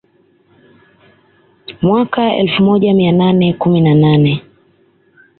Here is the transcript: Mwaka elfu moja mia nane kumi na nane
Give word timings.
Mwaka 1.81 2.35
elfu 2.35 2.63
moja 2.63 2.93
mia 2.93 3.11
nane 3.11 3.53
kumi 3.53 3.81
na 3.81 3.95
nane 3.95 4.43